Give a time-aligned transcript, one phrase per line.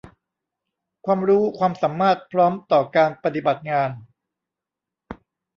[1.05, 3.89] ความรู้ความสามารถพร้อมต่อการปฏิบัติงาน